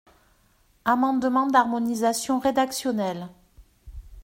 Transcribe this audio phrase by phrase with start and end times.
[0.83, 3.27] Amendement d’harmonisation rédactionnelle.